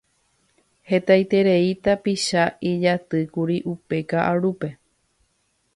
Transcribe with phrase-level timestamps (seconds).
[0.91, 4.71] Hetaiterei tapicha ijatýkuri upe kaʼarúpe.